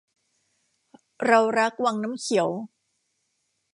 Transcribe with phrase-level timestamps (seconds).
[1.27, 2.49] เรารักวังน้ำเขียว